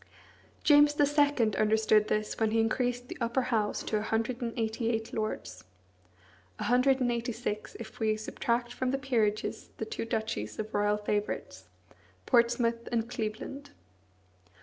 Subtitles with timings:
[0.63, 1.53] James II.
[1.57, 5.63] understood this when he increased the Upper House to a hundred and eighty eight lords;
[6.57, 10.73] a hundred and eighty six if we subtract from the peerages the two duchies of
[10.73, 11.65] royal favourites,
[12.25, 13.69] Portsmouth and Cleveland.